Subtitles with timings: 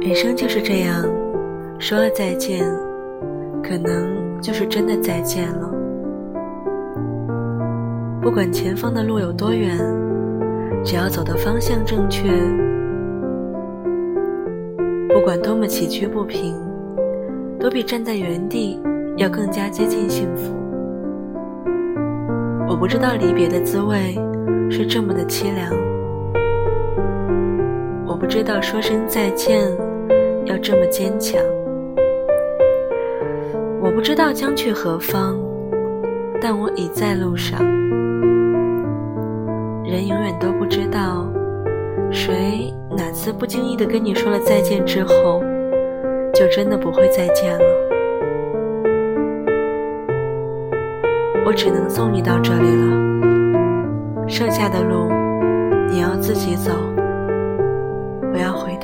[0.00, 1.04] 人生就是这样，
[1.78, 2.64] 说了再见，
[3.62, 5.70] 可能就是真的再见了。
[8.22, 9.76] 不管前方的路有多远，
[10.82, 12.30] 只要走的方向正确，
[15.12, 16.56] 不管多么崎岖不平，
[17.58, 18.80] 都比站在原地
[19.18, 20.54] 要更加接近幸福。
[22.66, 24.18] 我不知道离别的滋味
[24.70, 25.70] 是这么的凄凉，
[28.06, 29.60] 我不知道说声再见。
[30.50, 31.40] 要这么坚强，
[33.80, 35.38] 我不知道将去何方，
[36.42, 37.60] 但我已在路上。
[39.84, 41.24] 人永远都不知道，
[42.10, 45.40] 谁哪次不经意的跟你说了再见之后，
[46.34, 47.64] 就真的不会再见了。
[51.46, 55.12] 我只能送你到这里了，剩下的路
[55.88, 56.72] 你要自己走。
[58.32, 58.76] 不要回